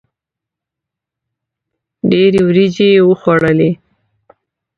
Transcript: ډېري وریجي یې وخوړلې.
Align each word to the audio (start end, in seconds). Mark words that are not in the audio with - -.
ډېري 2.09 2.41
وریجي 2.47 2.87
یې 2.95 3.01
وخوړلې. 3.09 3.71